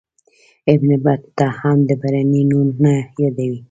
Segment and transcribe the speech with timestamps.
[0.73, 3.59] ابن بطوطه هم د برني نوم نه یادوي.